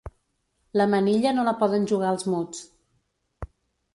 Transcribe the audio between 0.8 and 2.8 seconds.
manilla no la poden jugar els muts.